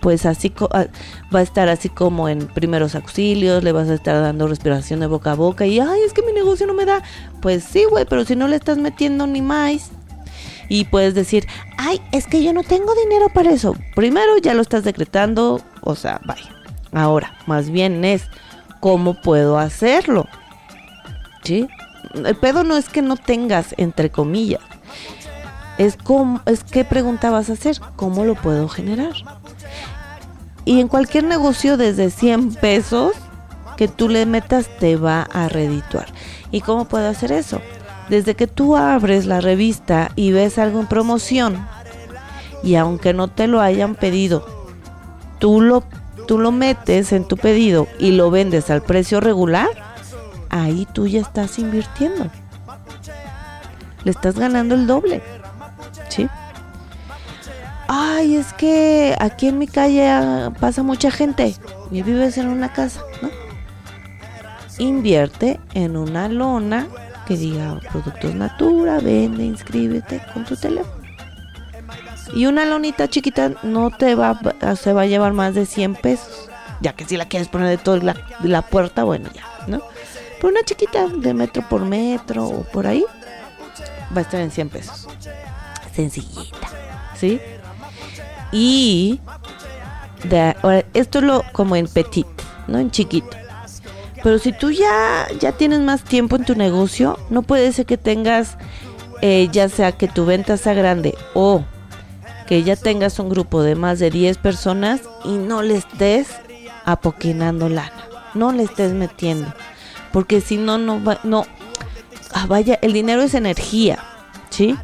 pues 0.00 0.26
así 0.26 0.52
ah, 0.70 0.86
va 1.34 1.40
a 1.40 1.42
estar 1.42 1.68
así 1.68 1.88
como 1.88 2.28
en 2.28 2.46
primeros 2.46 2.94
auxilios, 2.94 3.64
le 3.64 3.72
vas 3.72 3.88
a 3.88 3.94
estar 3.94 4.20
dando 4.22 4.46
respiración 4.46 5.00
de 5.00 5.06
boca 5.06 5.32
a 5.32 5.34
boca 5.34 5.66
y, 5.66 5.80
ay, 5.80 6.00
es 6.06 6.12
que 6.12 6.22
mi 6.22 6.32
negocio 6.32 6.66
no 6.66 6.74
me 6.74 6.84
da. 6.84 7.02
Pues 7.42 7.64
sí, 7.64 7.84
güey, 7.90 8.04
pero 8.04 8.24
si 8.24 8.36
no 8.36 8.46
le 8.46 8.56
estás 8.56 8.78
metiendo 8.78 9.26
ni 9.26 9.42
más, 9.42 9.90
y 10.68 10.84
puedes 10.84 11.14
decir, 11.14 11.46
ay, 11.76 12.00
es 12.12 12.26
que 12.26 12.42
yo 12.42 12.52
no 12.52 12.62
tengo 12.62 12.94
dinero 12.94 13.28
para 13.32 13.50
eso. 13.50 13.76
Primero 13.94 14.36
ya 14.38 14.54
lo 14.54 14.62
estás 14.62 14.84
decretando, 14.84 15.60
o 15.80 15.94
sea, 15.94 16.20
vaya. 16.24 16.54
Ahora, 16.92 17.36
más 17.46 17.70
bien 17.70 18.04
es, 18.04 18.24
¿cómo 18.80 19.20
puedo 19.20 19.58
hacerlo? 19.58 20.26
¿Sí? 21.42 21.68
El 22.14 22.36
pedo 22.36 22.64
no 22.64 22.76
es 22.76 22.88
que 22.88 23.02
no 23.02 23.16
tengas, 23.16 23.74
entre 23.76 24.10
comillas. 24.10 24.62
Es, 25.78 25.96
cómo, 25.96 26.40
es 26.46 26.64
qué 26.64 26.84
pregunta 26.84 27.30
vas 27.30 27.50
a 27.50 27.54
hacer, 27.54 27.80
cómo 27.96 28.24
lo 28.24 28.34
puedo 28.34 28.68
generar. 28.68 29.12
Y 30.64 30.80
en 30.80 30.88
cualquier 30.88 31.24
negocio 31.24 31.76
desde 31.76 32.10
100 32.10 32.54
pesos 32.54 33.12
que 33.76 33.88
tú 33.88 34.08
le 34.08 34.26
metas 34.26 34.68
te 34.78 34.96
va 34.96 35.22
a 35.22 35.48
redituar. 35.48 36.06
¿Y 36.50 36.62
cómo 36.62 36.86
puedo 36.86 37.08
hacer 37.08 37.32
eso? 37.32 37.60
desde 38.08 38.34
que 38.34 38.46
tú 38.46 38.76
abres 38.76 39.26
la 39.26 39.40
revista 39.40 40.10
y 40.16 40.32
ves 40.32 40.58
algo 40.58 40.80
en 40.80 40.86
promoción, 40.86 41.66
y 42.62 42.76
aunque 42.76 43.12
no 43.12 43.28
te 43.28 43.46
lo 43.46 43.60
hayan 43.60 43.94
pedido, 43.94 44.46
tú 45.38 45.60
lo, 45.60 45.84
tú 46.26 46.38
lo 46.38 46.52
metes 46.52 47.12
en 47.12 47.24
tu 47.24 47.36
pedido 47.36 47.86
y 47.98 48.12
lo 48.12 48.30
vendes 48.30 48.70
al 48.70 48.82
precio 48.82 49.20
regular, 49.20 49.68
ahí 50.50 50.86
tú 50.92 51.06
ya 51.06 51.20
estás 51.20 51.58
invirtiendo. 51.58 52.30
Le 54.04 54.10
estás 54.10 54.38
ganando 54.38 54.74
el 54.74 54.86
doble. 54.86 55.22
¿Sí? 56.08 56.28
Ay, 57.88 58.36
es 58.36 58.52
que 58.52 59.16
aquí 59.18 59.48
en 59.48 59.58
mi 59.58 59.66
calle 59.66 60.08
pasa 60.60 60.82
mucha 60.82 61.10
gente 61.10 61.54
y 61.90 62.02
vives 62.02 62.36
en 62.38 62.48
una 62.48 62.72
casa, 62.72 63.00
¿no? 63.22 63.30
Invierte 64.78 65.60
en 65.74 65.96
una 65.96 66.28
lona 66.28 66.86
que 67.26 67.36
diga 67.36 67.80
Productos 67.90 68.34
Natura, 68.34 68.98
vende, 69.00 69.44
inscríbete 69.44 70.22
con 70.32 70.44
tu 70.44 70.56
teléfono. 70.56 70.96
Y 72.34 72.46
una 72.46 72.64
lonita 72.64 73.08
chiquita 73.08 73.52
no 73.62 73.90
te 73.90 74.14
va, 74.14 74.38
se 74.76 74.92
va 74.92 75.02
a 75.02 75.06
llevar 75.06 75.32
más 75.32 75.54
de 75.54 75.64
100 75.64 75.94
pesos. 75.94 76.48
Ya 76.80 76.92
que 76.92 77.04
si 77.04 77.16
la 77.16 77.26
quieres 77.26 77.48
poner 77.48 77.68
de 77.68 77.78
toda 77.78 77.98
la, 77.98 78.16
la 78.42 78.62
puerta, 78.62 79.04
bueno, 79.04 79.30
ya, 79.32 79.44
¿no? 79.66 79.80
Pero 80.36 80.48
una 80.48 80.62
chiquita 80.64 81.08
de 81.08 81.34
metro 81.34 81.66
por 81.68 81.84
metro 81.84 82.46
o 82.46 82.62
por 82.64 82.86
ahí 82.86 83.04
va 84.14 84.18
a 84.18 84.20
estar 84.20 84.40
en 84.40 84.50
100 84.50 84.68
pesos. 84.68 85.08
Sencillita, 85.94 86.68
¿sí? 87.16 87.40
Y 88.52 89.20
de, 90.24 90.54
esto 90.94 91.18
es 91.18 91.24
lo 91.24 91.42
como 91.52 91.76
en 91.76 91.86
petit, 91.88 92.26
¿no? 92.68 92.78
En 92.78 92.90
chiquito. 92.90 93.36
Pero 94.22 94.38
si 94.38 94.52
tú 94.52 94.70
ya, 94.70 95.28
ya 95.40 95.52
tienes 95.52 95.80
más 95.80 96.02
tiempo 96.02 96.36
en 96.36 96.44
tu 96.44 96.54
negocio, 96.54 97.18
no 97.30 97.42
puede 97.42 97.72
ser 97.72 97.86
que 97.86 97.96
tengas, 97.96 98.56
eh, 99.22 99.48
ya 99.52 99.68
sea 99.68 99.92
que 99.92 100.08
tu 100.08 100.24
venta 100.24 100.56
sea 100.56 100.74
grande 100.74 101.14
o 101.34 101.64
que 102.46 102.62
ya 102.62 102.76
tengas 102.76 103.18
un 103.18 103.28
grupo 103.28 103.62
de 103.62 103.74
más 103.74 103.98
de 103.98 104.10
10 104.10 104.38
personas 104.38 105.00
y 105.24 105.32
no 105.32 105.62
le 105.62 105.76
estés 105.76 106.28
apoquinando 106.84 107.68
lana, 107.68 108.08
no 108.34 108.52
le 108.52 108.62
estés 108.62 108.92
metiendo, 108.92 109.52
porque 110.16 110.40
si 110.40 110.56
no, 110.56 110.78
no 110.78 111.04
va, 111.04 111.20
no, 111.24 111.44
ah, 112.32 112.46
vaya, 112.46 112.78
el 112.80 112.94
dinero 112.94 113.20
es 113.20 113.34
energía, 113.34 113.98
¿sí? 114.48 114.74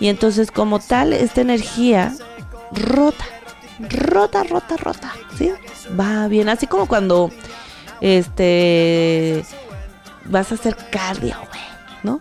Y 0.00 0.08
entonces 0.08 0.50
como 0.50 0.80
tal, 0.80 1.12
esta 1.12 1.42
energía 1.42 2.12
rota, 2.72 3.24
rota, 3.78 4.42
rota, 4.42 4.76
rota, 4.76 5.12
¿sí? 5.38 5.52
Va 5.96 6.26
bien, 6.26 6.48
así 6.48 6.66
como 6.66 6.88
cuando 6.88 7.30
este, 8.00 9.44
vas 10.24 10.50
a 10.50 10.56
hacer 10.56 10.76
cardio, 10.90 11.36
güey, 11.36 11.62
¿no? 12.02 12.20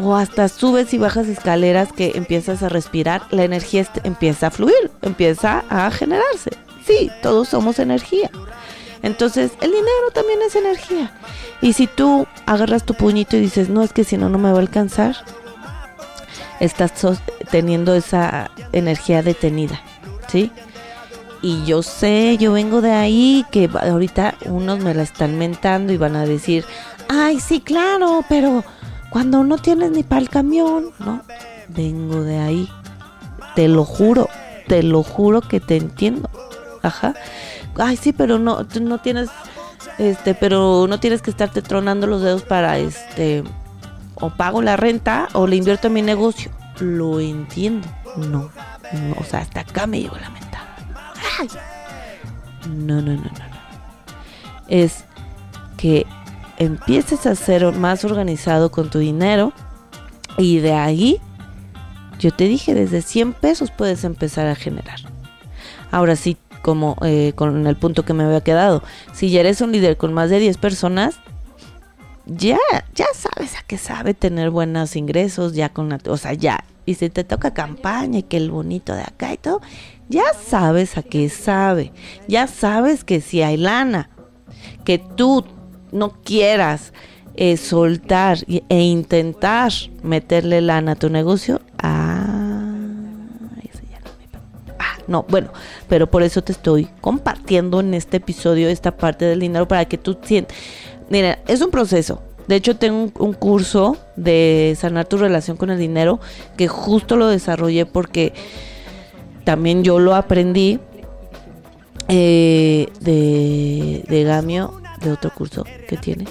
O 0.00 0.16
hasta 0.16 0.48
subes 0.48 0.94
y 0.94 0.96
bajas 0.96 1.28
escaleras 1.28 1.92
que 1.92 2.12
empiezas 2.14 2.62
a 2.62 2.70
respirar, 2.70 3.26
la 3.28 3.44
energía 3.44 3.86
empieza 4.04 4.46
a 4.46 4.50
fluir, 4.50 4.90
empieza 5.02 5.64
a 5.68 5.90
generarse. 5.90 6.52
Sí, 6.86 7.10
todos 7.20 7.50
somos 7.50 7.78
energía. 7.78 8.30
Entonces, 9.04 9.52
el 9.60 9.70
dinero 9.70 10.10
también 10.14 10.40
es 10.40 10.56
energía. 10.56 11.12
Y 11.60 11.74
si 11.74 11.86
tú 11.86 12.26
agarras 12.46 12.84
tu 12.84 12.94
puñito 12.94 13.36
y 13.36 13.40
dices, 13.40 13.68
no, 13.68 13.82
es 13.82 13.92
que 13.92 14.02
si 14.02 14.16
no, 14.16 14.30
no 14.30 14.38
me 14.38 14.50
va 14.50 14.56
a 14.56 14.62
alcanzar, 14.62 15.14
estás 16.58 16.92
teniendo 17.50 17.94
esa 17.94 18.50
energía 18.72 19.22
detenida, 19.22 19.78
¿sí? 20.28 20.50
Y 21.42 21.66
yo 21.66 21.82
sé, 21.82 22.38
yo 22.38 22.54
vengo 22.54 22.80
de 22.80 22.92
ahí, 22.92 23.44
que 23.50 23.68
ahorita 23.78 24.36
unos 24.46 24.78
me 24.78 24.94
la 24.94 25.02
están 25.02 25.36
mentando 25.36 25.92
y 25.92 25.98
van 25.98 26.16
a 26.16 26.24
decir, 26.24 26.64
ay, 27.10 27.40
sí, 27.40 27.60
claro, 27.60 28.24
pero 28.26 28.64
cuando 29.10 29.44
no 29.44 29.58
tienes 29.58 29.90
ni 29.90 30.02
para 30.02 30.22
el 30.22 30.30
camión, 30.30 30.92
¿no? 30.98 31.20
Vengo 31.68 32.22
de 32.22 32.38
ahí. 32.38 32.70
Te 33.54 33.68
lo 33.68 33.84
juro, 33.84 34.30
te 34.66 34.82
lo 34.82 35.02
juro 35.02 35.42
que 35.42 35.60
te 35.60 35.76
entiendo. 35.76 36.30
Ajá. 36.82 37.14
Ay, 37.76 37.96
sí, 37.96 38.12
pero 38.12 38.38
no, 38.38 38.66
no 38.80 38.98
tienes, 38.98 39.30
este, 39.98 40.34
pero 40.34 40.86
no 40.88 41.00
tienes 41.00 41.22
que 41.22 41.30
estarte 41.30 41.62
tronando 41.62 42.06
los 42.06 42.22
dedos 42.22 42.42
para, 42.42 42.78
este, 42.78 43.44
o 44.16 44.30
pago 44.30 44.62
la 44.62 44.76
renta 44.76 45.28
o 45.32 45.46
le 45.46 45.56
invierto 45.56 45.88
en 45.88 45.92
mi 45.92 46.02
negocio. 46.02 46.50
Lo 46.80 47.20
entiendo. 47.20 47.86
No, 48.16 48.50
no 48.92 49.16
o 49.18 49.24
sea, 49.24 49.40
hasta 49.40 49.60
acá 49.60 49.86
me 49.86 50.00
llegó 50.00 50.16
la 50.16 50.30
mente. 50.30 50.44
No, 52.68 53.00
no, 53.02 53.12
no, 53.14 53.22
no, 53.22 53.30
Es 54.68 55.04
que 55.76 56.06
empieces 56.58 57.26
a 57.26 57.34
ser 57.34 57.72
más 57.72 58.04
organizado 58.04 58.70
con 58.70 58.88
tu 58.90 58.98
dinero 58.98 59.52
y 60.38 60.58
de 60.58 60.72
ahí, 60.72 61.20
yo 62.18 62.30
te 62.30 62.44
dije, 62.44 62.74
desde 62.74 63.02
100 63.02 63.34
pesos 63.34 63.70
puedes 63.70 64.04
empezar 64.04 64.46
a 64.46 64.54
generar. 64.54 64.98
Ahora 65.90 66.16
sí, 66.16 66.36
como 66.64 66.96
eh, 67.02 67.34
con 67.36 67.66
el 67.66 67.76
punto 67.76 68.06
que 68.06 68.14
me 68.14 68.24
había 68.24 68.40
quedado, 68.40 68.82
si 69.12 69.28
ya 69.28 69.40
eres 69.40 69.60
un 69.60 69.70
líder 69.70 69.98
con 69.98 70.14
más 70.14 70.30
de 70.30 70.38
10 70.38 70.56
personas, 70.56 71.20
ya, 72.24 72.56
ya 72.94 73.04
sabes 73.12 73.54
a 73.58 73.62
qué 73.66 73.76
sabe 73.76 74.14
tener 74.14 74.48
buenos 74.48 74.96
ingresos, 74.96 75.52
ya 75.52 75.68
con, 75.68 75.92
o 75.92 76.16
sea, 76.16 76.32
ya. 76.32 76.64
Y 76.86 76.94
si 76.94 77.10
te 77.10 77.22
toca 77.22 77.52
campaña 77.52 78.20
y 78.20 78.22
que 78.22 78.38
el 78.38 78.50
bonito 78.50 78.94
de 78.94 79.02
acá 79.02 79.34
y 79.34 79.36
todo, 79.36 79.60
ya 80.08 80.24
sabes 80.32 80.96
a 80.96 81.02
qué 81.02 81.28
sabe, 81.28 81.92
ya 82.28 82.46
sabes 82.46 83.04
que 83.04 83.20
si 83.20 83.42
hay 83.42 83.58
lana, 83.58 84.08
que 84.86 84.98
tú 84.98 85.44
no 85.92 86.12
quieras 86.22 86.94
eh, 87.36 87.58
soltar 87.58 88.38
e 88.48 88.80
intentar 88.80 89.70
meterle 90.02 90.62
lana 90.62 90.92
a 90.92 90.96
tu 90.96 91.10
negocio, 91.10 91.60
ah, 91.76 92.23
no, 95.06 95.24
bueno, 95.28 95.52
pero 95.88 96.10
por 96.10 96.22
eso 96.22 96.42
te 96.42 96.52
estoy 96.52 96.88
compartiendo 97.00 97.80
en 97.80 97.94
este 97.94 98.18
episodio 98.18 98.68
esta 98.68 98.96
parte 98.96 99.24
del 99.24 99.40
dinero 99.40 99.68
para 99.68 99.84
que 99.84 99.98
tú 99.98 100.16
sientas, 100.22 100.56
mira, 101.10 101.38
es 101.46 101.60
un 101.60 101.70
proceso. 101.70 102.22
De 102.46 102.56
hecho, 102.56 102.76
tengo 102.76 103.10
un 103.18 103.32
curso 103.32 103.96
de 104.16 104.76
sanar 104.78 105.06
tu 105.06 105.16
relación 105.16 105.56
con 105.56 105.70
el 105.70 105.78
dinero 105.78 106.20
que 106.58 106.68
justo 106.68 107.16
lo 107.16 107.28
desarrollé 107.28 107.86
porque 107.86 108.34
también 109.44 109.82
yo 109.82 109.98
lo 109.98 110.14
aprendí 110.14 110.78
eh, 112.08 112.88
de, 113.00 114.04
de 114.06 114.24
Gamio, 114.24 114.82
de 115.00 115.12
otro 115.12 115.30
curso 115.32 115.64
que 115.88 115.96
tiene, 115.96 116.26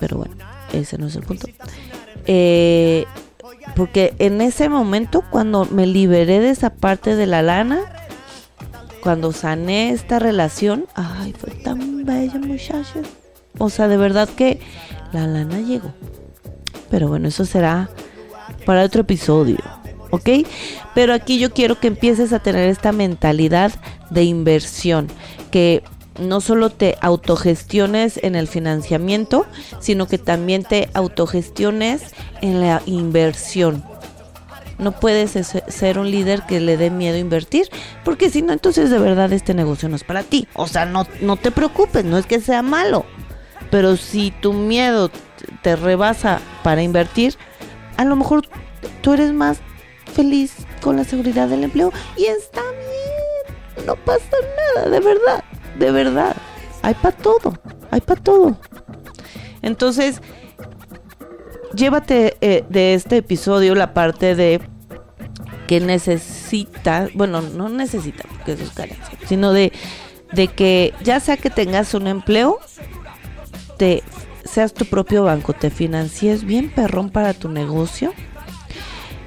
pero 0.00 0.18
bueno, 0.18 0.34
ese 0.72 0.98
no 0.98 1.06
es 1.06 1.16
el 1.16 1.22
punto. 1.22 1.46
Eh, 2.26 3.06
porque 3.76 4.14
en 4.18 4.40
ese 4.40 4.68
momento, 4.68 5.22
cuando 5.30 5.64
me 5.64 5.86
liberé 5.86 6.40
de 6.40 6.50
esa 6.50 6.70
parte 6.70 7.16
de 7.16 7.26
la 7.26 7.42
lana, 7.42 7.80
cuando 9.04 9.32
sané 9.32 9.90
esta 9.90 10.18
relación, 10.18 10.86
ay, 10.94 11.34
fue 11.38 11.50
tan 11.50 12.06
bella, 12.06 12.38
muchachos. 12.38 13.06
O 13.58 13.68
sea, 13.68 13.86
de 13.86 13.98
verdad 13.98 14.30
que 14.30 14.60
la 15.12 15.26
lana 15.26 15.60
llegó. 15.60 15.92
Pero 16.90 17.08
bueno, 17.08 17.28
eso 17.28 17.44
será 17.44 17.90
para 18.64 18.82
otro 18.82 19.02
episodio. 19.02 19.58
¿Ok? 20.10 20.30
Pero 20.94 21.12
aquí 21.12 21.38
yo 21.38 21.52
quiero 21.52 21.78
que 21.78 21.88
empieces 21.88 22.32
a 22.32 22.38
tener 22.38 22.66
esta 22.70 22.92
mentalidad 22.92 23.72
de 24.10 24.24
inversión. 24.24 25.08
Que 25.50 25.82
no 26.18 26.40
solo 26.40 26.70
te 26.70 26.96
autogestiones 27.02 28.18
en 28.22 28.36
el 28.36 28.48
financiamiento, 28.48 29.44
sino 29.80 30.06
que 30.06 30.16
también 30.16 30.64
te 30.64 30.88
autogestiones 30.94 32.14
en 32.40 32.62
la 32.62 32.80
inversión. 32.86 33.84
No 34.78 34.92
puedes 34.92 35.32
ser 35.68 35.98
un 35.98 36.10
líder 36.10 36.42
que 36.42 36.60
le 36.60 36.76
dé 36.76 36.90
miedo 36.90 37.16
invertir, 37.16 37.68
porque 38.04 38.30
si 38.30 38.42
no, 38.42 38.52
entonces 38.52 38.90
de 38.90 38.98
verdad 38.98 39.32
este 39.32 39.54
negocio 39.54 39.88
no 39.88 39.96
es 39.96 40.04
para 40.04 40.22
ti. 40.22 40.48
O 40.54 40.66
sea, 40.66 40.84
no, 40.84 41.06
no 41.20 41.36
te 41.36 41.50
preocupes, 41.50 42.04
no 42.04 42.18
es 42.18 42.26
que 42.26 42.40
sea 42.40 42.62
malo. 42.62 43.04
Pero 43.70 43.96
si 43.96 44.30
tu 44.30 44.52
miedo 44.52 45.10
te 45.62 45.76
rebasa 45.76 46.40
para 46.62 46.82
invertir, 46.82 47.36
a 47.96 48.04
lo 48.04 48.16
mejor 48.16 48.42
tú 49.00 49.12
eres 49.14 49.32
más 49.32 49.58
feliz 50.12 50.54
con 50.80 50.96
la 50.96 51.04
seguridad 51.04 51.48
del 51.48 51.64
empleo 51.64 51.92
y 52.16 52.24
está 52.24 52.60
bien. 52.60 53.86
No 53.86 53.96
pasa 53.96 54.36
nada, 54.76 54.88
de 54.88 55.00
verdad, 55.00 55.44
de 55.78 55.90
verdad. 55.90 56.36
Hay 56.82 56.94
para 56.94 57.16
todo, 57.16 57.54
hay 57.90 58.00
para 58.00 58.20
todo. 58.20 58.58
Entonces, 59.62 60.20
llévate 61.74 62.36
eh, 62.40 62.64
de 62.68 62.94
este 62.94 63.18
episodio 63.18 63.74
la 63.74 63.94
parte 63.94 64.34
de 64.34 64.60
que 65.66 65.80
necesita, 65.80 67.08
bueno, 67.14 67.40
no 67.40 67.68
necesita, 67.68 68.24
porque 68.28 68.52
eso 68.52 68.64
es 68.64 68.70
carencia, 68.70 69.18
sino 69.26 69.52
de, 69.52 69.72
de 70.32 70.48
que 70.48 70.92
ya 71.02 71.20
sea 71.20 71.36
que 71.36 71.50
tengas 71.50 71.94
un 71.94 72.06
empleo, 72.06 72.58
te 73.78 74.02
seas 74.44 74.74
tu 74.74 74.84
propio 74.84 75.24
banco, 75.24 75.52
te 75.52 75.70
financies 75.70 76.44
bien 76.44 76.70
perrón 76.70 77.10
para 77.10 77.32
tu 77.32 77.48
negocio 77.48 78.12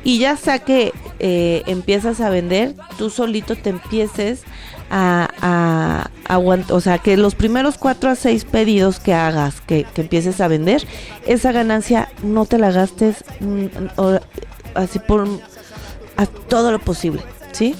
y 0.04 0.20
ya 0.20 0.38
sea 0.38 0.60
que 0.60 0.94
eh, 1.20 1.63
empiezas 1.66 2.22
a 2.22 2.30
vender, 2.30 2.75
tú 2.98 3.10
solito 3.10 3.56
te 3.56 3.72
empieces 3.72 4.44
a, 4.89 6.10
aguantar, 6.27 6.75
o 6.75 6.82
sea, 6.82 6.98
que 6.98 7.15
los 7.15 7.36
primeros 7.36 7.77
cuatro 7.77 8.10
a 8.10 8.15
seis 8.15 8.46
pedidos 8.46 9.00
que 9.00 9.13
hagas, 9.13 9.62
que, 9.62 9.86
empieces 9.96 10.41
a 10.41 10.48
vender, 10.48 10.86
esa 11.25 11.51
ganancia 11.51 12.10
no 12.24 12.46
te 12.46 12.58
la 12.58 12.72
gastes 12.72 13.24
mm, 13.39 13.67
así 14.75 15.00
por 15.00 15.27
a 16.17 16.25
todo 16.25 16.72
lo 16.72 16.79
posible, 16.79 17.22
¿sí? 17.51 17.75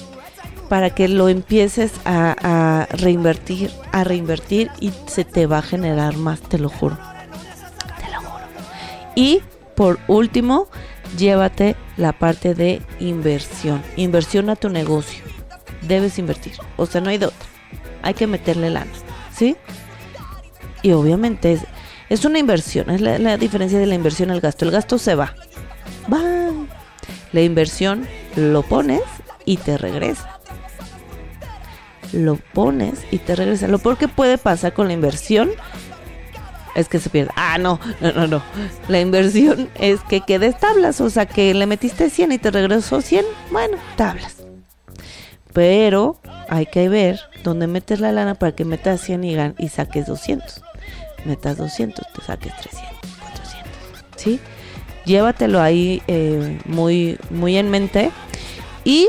Para 0.68 0.90
que 0.90 1.08
lo 1.08 1.28
empieces 1.28 1.92
a, 2.04 2.36
a 2.40 2.86
reinvertir, 2.96 3.70
a 3.92 4.04
reinvertir 4.04 4.70
y 4.80 4.92
se 5.06 5.24
te 5.24 5.46
va 5.46 5.58
a 5.58 5.62
generar 5.62 6.16
más, 6.16 6.40
te 6.40 6.58
lo 6.58 6.68
juro. 6.68 6.96
Te 7.98 8.12
lo 8.12 8.20
juro. 8.20 8.44
Y 9.14 9.42
por 9.74 9.98
último, 10.08 10.68
llévate 11.16 11.74
la 11.96 12.12
parte 12.12 12.54
de 12.54 12.82
inversión. 13.00 13.82
Inversión 13.96 14.50
a 14.50 14.56
tu 14.56 14.68
negocio 14.68 15.27
debes 15.82 16.18
invertir. 16.18 16.52
O 16.76 16.86
sea, 16.86 17.00
no 17.00 17.10
hay 17.10 17.18
de 17.18 17.26
otra. 17.26 17.48
Hay 18.02 18.14
que 18.14 18.26
meterle 18.26 18.70
lana, 18.70 18.90
¿sí? 19.34 19.56
Y 20.82 20.92
obviamente 20.92 21.52
es, 21.52 21.60
es 22.08 22.24
una 22.24 22.38
inversión, 22.38 22.90
es 22.90 23.00
la, 23.00 23.36
diferencia 23.36 23.78
de 23.78 23.86
la 23.86 23.94
inversión 23.94 24.30
al 24.30 24.40
gasto. 24.40 24.64
El 24.64 24.70
gasto 24.70 24.98
se 24.98 25.14
va. 25.14 25.34
Va. 26.12 26.22
La 27.32 27.42
inversión 27.42 28.06
lo 28.36 28.62
pones 28.62 29.02
y 29.44 29.58
te 29.58 29.76
regresa. 29.76 30.38
Lo 32.12 32.36
pones 32.36 33.04
y 33.10 33.18
te 33.18 33.36
regresa. 33.36 33.68
Lo 33.68 33.78
peor 33.78 33.98
que 33.98 34.08
puede 34.08 34.38
pasar 34.38 34.72
con 34.72 34.86
la 34.86 34.94
inversión 34.94 35.50
es 36.74 36.88
que 36.88 36.98
se 36.98 37.10
pierde. 37.10 37.32
Ah, 37.36 37.58
no, 37.58 37.78
no, 38.00 38.12
no, 38.12 38.26
no. 38.26 38.42
La 38.88 39.00
inversión 39.00 39.68
es 39.74 40.00
que 40.08 40.22
quedes 40.22 40.58
tablas. 40.58 41.02
O 41.02 41.10
sea, 41.10 41.26
que 41.26 41.52
le 41.52 41.66
metiste 41.66 42.08
100 42.08 42.32
y 42.32 42.38
te 42.38 42.50
regresó 42.50 43.02
100. 43.02 43.26
Bueno, 43.50 43.76
tablas. 43.96 44.37
Pero 45.58 46.20
hay 46.48 46.66
que 46.66 46.88
ver 46.88 47.18
dónde 47.42 47.66
metes 47.66 47.98
la 47.98 48.12
lana 48.12 48.36
para 48.36 48.52
que 48.52 48.64
metas 48.64 49.00
100 49.00 49.24
y, 49.24 49.36
y 49.58 49.68
saques 49.68 50.06
200. 50.06 50.62
Metas 51.24 51.56
200, 51.56 52.06
te 52.14 52.22
saques 52.22 52.56
300, 52.58 52.88
400. 53.18 54.04
¿Sí? 54.14 54.40
Llévatelo 55.04 55.60
ahí 55.60 56.00
eh, 56.06 56.60
muy, 56.64 57.18
muy 57.30 57.56
en 57.56 57.70
mente. 57.70 58.12
Y, 58.84 59.08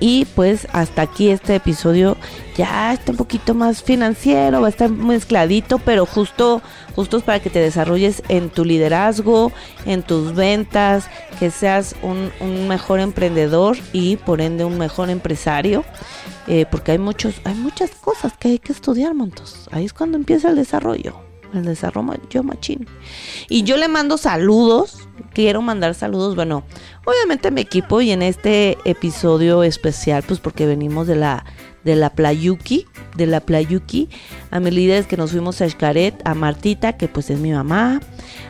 y 0.00 0.24
pues 0.24 0.66
hasta 0.72 1.02
aquí 1.02 1.28
este 1.28 1.56
episodio. 1.56 2.16
Ya 2.56 2.94
está 2.94 3.12
un 3.12 3.18
poquito 3.18 3.54
más 3.54 3.82
financiero, 3.82 4.62
va 4.62 4.68
a 4.68 4.70
estar 4.70 4.88
mezcladito, 4.88 5.78
pero 5.78 6.06
justo, 6.06 6.62
justo 6.94 7.20
para 7.20 7.40
que 7.40 7.50
te 7.50 7.58
desarrolles 7.58 8.22
en 8.28 8.48
tu 8.48 8.64
liderazgo, 8.64 9.52
en 9.84 10.02
tus 10.02 10.34
ventas, 10.34 11.08
que 11.38 11.50
seas 11.50 11.94
un, 12.02 12.30
mejor 12.66 13.00
emprendedor 13.00 13.76
y 13.92 14.16
por 14.16 14.40
ende 14.40 14.64
un 14.64 14.78
mejor 14.78 15.10
empresario, 15.10 15.84
eh, 16.46 16.64
porque 16.70 16.92
hay 16.92 16.98
muchos, 16.98 17.34
hay 17.44 17.54
muchas 17.54 17.90
cosas 17.90 18.32
que 18.38 18.48
hay 18.48 18.58
que 18.58 18.72
estudiar, 18.72 19.12
montos. 19.12 19.68
Ahí 19.70 19.84
es 19.84 19.92
cuando 19.92 20.16
empieza 20.16 20.48
el 20.48 20.56
desarrollo, 20.56 21.25
el 21.56 21.64
desarrollo 21.64 22.42
machín. 22.42 22.86
Y 23.48 23.62
yo 23.62 23.76
le 23.76 23.88
mando 23.88 24.18
saludos, 24.18 25.08
quiero 25.32 25.62
mandar 25.62 25.94
saludos, 25.94 26.34
bueno, 26.34 26.64
obviamente 27.04 27.48
a 27.48 27.50
mi 27.50 27.60
equipo 27.60 28.00
y 28.00 28.10
en 28.10 28.22
este 28.22 28.78
episodio 28.84 29.62
especial, 29.62 30.22
pues 30.26 30.40
porque 30.40 30.66
venimos 30.66 31.06
de 31.06 31.16
la 31.16 31.44
de 31.86 31.94
la 31.94 32.10
Playuki, 32.10 32.84
de 33.14 33.26
la 33.26 33.38
Playuki, 33.38 34.08
a 34.50 34.58
mis 34.58 34.74
líderes 34.74 35.06
que 35.06 35.16
nos 35.16 35.30
fuimos 35.30 35.60
a 35.60 35.70
Xcaret, 35.70 36.20
a 36.24 36.34
Martita, 36.34 36.94
que 36.94 37.06
pues 37.06 37.30
es 37.30 37.38
mi 37.38 37.52
mamá, 37.52 38.00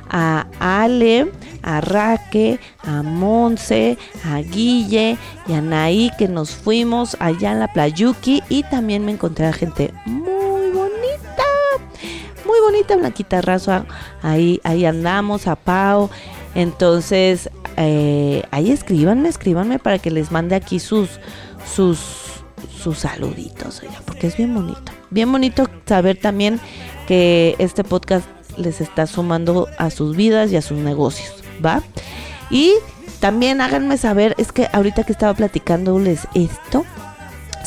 a 0.09 0.47
Ale, 0.59 1.31
a 1.63 1.83
Raque, 1.83 2.59
a 2.83 3.03
Monse, 3.03 3.99
a 4.25 4.39
Guille 4.39 5.19
y 5.47 5.53
a 5.53 5.61
Naí, 5.61 6.11
que 6.17 6.29
nos 6.29 6.53
fuimos 6.53 7.15
allá 7.21 7.53
en 7.53 7.61
la 7.61 7.71
Playuki 7.75 8.43
y 8.49 8.63
también 8.63 9.05
me 9.05 9.13
encontré 9.13 9.45
a 9.45 9.53
gente 9.53 9.93
muy 10.07 10.36
bonita, 12.87 12.97
Blanquita 12.97 13.41
Razo, 13.41 13.85
ahí, 14.23 14.61
ahí 14.65 14.85
andamos, 14.85 15.47
a 15.47 15.57
Pau, 15.57 16.11
entonces 16.55 17.51
eh, 17.77 18.43
ahí 18.51 18.71
escríbanme, 18.71 19.29
escríbanme 19.29 19.79
para 19.79 19.99
que 19.99 20.11
les 20.11 20.31
mande 20.31 20.55
aquí 20.55 20.79
sus, 20.79 21.21
sus 21.75 22.27
sus 22.83 22.99
saluditos, 22.99 23.83
oiga, 23.83 24.01
porque 24.05 24.29
es 24.29 24.37
bien 24.37 24.55
bonito. 24.55 24.93
Bien 25.11 25.31
bonito 25.31 25.69
saber 25.87 26.19
también 26.19 26.61
que 27.07 27.55
este 27.59 27.85
podcast 27.85 28.27
les 28.57 28.81
está 28.81 29.07
sumando 29.07 29.69
a 29.79 29.91
sus 29.91 30.17
vidas 30.17 30.53
y 30.53 30.57
a 30.57 30.63
sus 30.63 30.79
negocios, 30.79 31.43
¿va? 31.65 31.83
Y 32.51 32.73
también 33.21 33.61
háganme 33.61 33.99
saber, 33.99 34.35
es 34.39 34.53
que 34.53 34.69
ahorita 34.73 35.05
que 35.05 35.13
estaba 35.13 35.35
platicándoles 35.35 36.29
esto, 36.35 36.85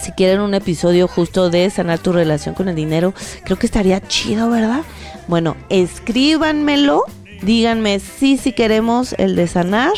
si 0.02 0.12
quieren 0.12 0.42
un 0.42 0.54
episodio 0.54 1.08
justo 1.08 1.50
de 1.50 1.70
sanar 1.70 2.00
tu 2.00 2.12
relación 2.12 2.56
con 2.56 2.68
el 2.70 2.76
dinero, 2.76 3.14
creo 3.44 3.58
que 3.58 3.66
estaría 3.66 4.02
chido, 4.02 4.50
¿verdad? 4.50 4.82
Bueno, 5.28 5.56
escríbanmelo, 5.70 7.04
díganme 7.42 8.00
si 8.00 8.38
si 8.38 8.54
queremos 8.54 9.14
el 9.18 9.36
de 9.36 9.48
sanar 9.48 9.94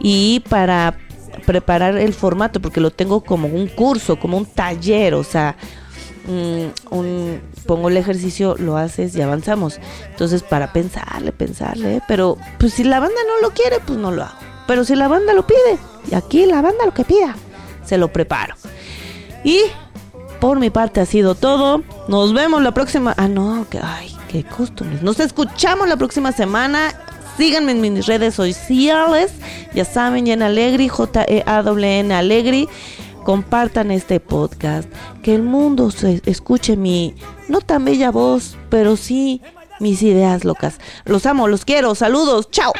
y 0.00 0.40
para 0.48 0.98
preparar 1.44 1.96
el 1.96 2.12
formato, 2.12 2.60
porque 2.60 2.80
lo 2.80 2.90
tengo 2.90 3.22
como 3.22 3.48
un 3.48 3.68
curso, 3.68 4.18
como 4.18 4.36
un 4.36 4.46
taller, 4.46 5.14
o 5.14 5.24
sea, 5.24 5.56
mm, 6.26 6.94
un, 6.94 7.40
pongo 7.66 7.88
el 7.88 7.96
ejercicio, 7.96 8.56
lo 8.58 8.76
haces 8.76 9.14
y 9.14 9.22
avanzamos. 9.22 9.80
Entonces, 10.10 10.42
para 10.42 10.72
pensarle, 10.72 11.32
pensarle, 11.32 12.02
pero 12.08 12.36
pues 12.58 12.74
si 12.74 12.84
la 12.84 13.00
banda 13.00 13.20
no 13.26 13.46
lo 13.46 13.54
quiere, 13.54 13.78
pues 13.86 13.98
no 13.98 14.10
lo 14.10 14.24
hago. 14.24 14.38
Pero 14.66 14.84
si 14.84 14.96
la 14.96 15.08
banda 15.08 15.32
lo 15.32 15.46
pide, 15.46 15.78
y 16.10 16.14
aquí 16.14 16.44
la 16.46 16.60
banda 16.60 16.84
lo 16.84 16.92
que 16.92 17.04
pida, 17.04 17.36
se 17.84 17.98
lo 17.98 18.12
preparo. 18.12 18.56
Y 19.46 19.60
por 20.40 20.58
mi 20.58 20.68
parte 20.68 21.00
ha 21.00 21.06
sido 21.06 21.34
todo. 21.34 21.82
Nos 22.08 22.34
vemos 22.34 22.60
la 22.62 22.74
próxima. 22.74 23.14
Ah, 23.16 23.28
no, 23.28 23.66
que 23.70 23.80
ay, 23.82 24.14
qué 24.28 24.44
costumbres. 24.44 25.02
Nos 25.02 25.20
escuchamos 25.20 25.88
la 25.88 25.96
próxima 25.96 26.32
semana 26.32 26.92
Síganme 27.36 27.72
en 27.72 27.80
mis 27.82 28.06
redes 28.06 28.34
sociales. 28.34 29.32
Ya 29.74 29.84
saben, 29.84 30.26
Jen 30.26 30.42
Alegri, 30.42 30.88
J-E-A-W-N 30.88 32.14
Alegri. 32.14 32.68
Compartan 33.24 33.90
este 33.90 34.20
podcast. 34.20 34.88
Que 35.22 35.34
el 35.34 35.42
mundo 35.42 35.90
se 35.90 36.22
escuche 36.24 36.76
mi 36.76 37.14
no 37.48 37.60
tan 37.60 37.84
bella 37.84 38.10
voz, 38.10 38.56
pero 38.70 38.96
sí 38.96 39.42
mis 39.80 40.02
ideas 40.02 40.44
locas. 40.44 40.78
Los 41.04 41.26
amo, 41.26 41.46
los 41.46 41.64
quiero. 41.64 41.94
Saludos. 41.94 42.50
Chao. 42.50 42.72